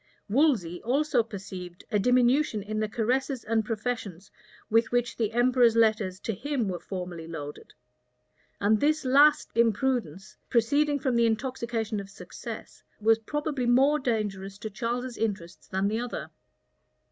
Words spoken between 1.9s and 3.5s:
a diminution in the caresses